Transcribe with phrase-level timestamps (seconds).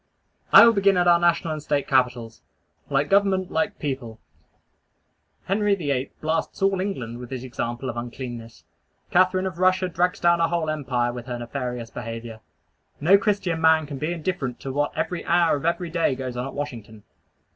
[0.51, 2.41] I will begin at our national and State capitals.
[2.89, 4.19] Like government, like people.
[5.45, 6.09] Henry VIII.
[6.21, 8.63] blasts all England with his example of uncleanness.
[9.11, 12.39] Catharine of Russia drags down a whole empire with her nefarious behavior.
[12.99, 16.47] No Christian man can be indifferent to what every hour of every day goes on
[16.47, 17.03] at Washington.